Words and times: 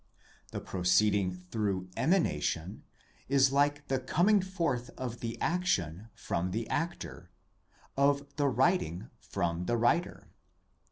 The 0.51 0.59
proceeding 0.59 1.31
through 1.51 1.87
emanation 1.95 2.83
is 3.29 3.51
like 3.51 3.87
the 3.87 3.99
coming 3.99 4.41
forth 4.41 4.89
of 4.97 5.19
the 5.19 5.39
action 5.39 6.07
from 6.15 6.49
the 6.49 6.67
actor, 6.71 7.29
of 7.95 8.25
the 8.35 8.47
writing 8.49 9.11
from 9.19 9.65
the 9.67 9.77
writer. 9.77 10.29